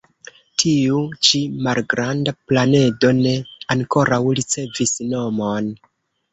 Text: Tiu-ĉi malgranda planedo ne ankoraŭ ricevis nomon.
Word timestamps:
Tiu-ĉi 0.61 1.41
malgranda 1.67 2.33
planedo 2.49 3.13
ne 3.21 3.35
ankoraŭ 3.77 4.21
ricevis 4.43 4.99
nomon. 5.15 5.73